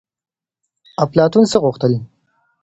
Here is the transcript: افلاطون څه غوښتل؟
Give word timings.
افلاطون 1.03 1.43
څه 1.51 1.57
غوښتل؟ 1.63 1.93